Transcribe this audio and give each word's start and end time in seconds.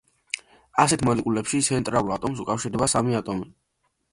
ასეთ 0.83 1.03
მოლეკულებში 1.09 1.61
ცენტრალურ 1.67 2.15
ატომს 2.17 2.41
უკავშირდება 2.47 2.91
სამი 2.95 3.19
ატომი. 3.21 3.49